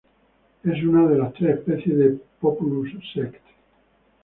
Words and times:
Es 0.63 0.81
una 0.83 1.07
de 1.07 1.15
las 1.19 1.31
tres 1.35 1.59
especies 1.59 1.95
de 1.95 2.19
"Populus 2.39 2.89
sect. 3.13 3.39